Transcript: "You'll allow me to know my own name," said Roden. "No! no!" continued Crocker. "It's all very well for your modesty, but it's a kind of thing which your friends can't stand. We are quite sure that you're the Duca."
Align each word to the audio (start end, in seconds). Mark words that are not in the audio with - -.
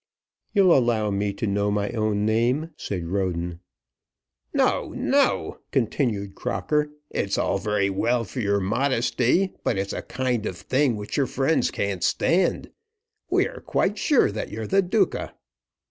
"You'll 0.55 0.75
allow 0.75 1.11
me 1.11 1.31
to 1.33 1.45
know 1.45 1.69
my 1.69 1.91
own 1.91 2.25
name," 2.25 2.71
said 2.75 3.05
Roden. 3.09 3.59
"No! 4.51 4.87
no!" 4.97 5.59
continued 5.71 6.33
Crocker. 6.33 6.89
"It's 7.11 7.37
all 7.37 7.59
very 7.59 7.91
well 7.91 8.23
for 8.23 8.39
your 8.39 8.59
modesty, 8.59 9.53
but 9.63 9.77
it's 9.77 9.93
a 9.93 10.01
kind 10.01 10.47
of 10.47 10.57
thing 10.57 10.95
which 10.95 11.17
your 11.17 11.27
friends 11.27 11.69
can't 11.69 12.01
stand. 12.03 12.71
We 13.29 13.47
are 13.47 13.61
quite 13.61 13.99
sure 13.99 14.31
that 14.31 14.49
you're 14.51 14.65
the 14.65 14.81
Duca." 14.81 15.35